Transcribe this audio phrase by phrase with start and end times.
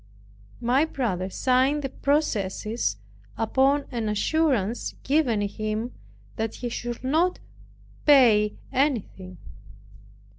[0.61, 2.97] My brother signed the processes,
[3.37, 5.93] upon an assurance given him
[6.37, 7.37] that he should not
[8.07, 9.37] pay anything.